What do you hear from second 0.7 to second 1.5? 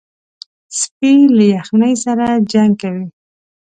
سپي له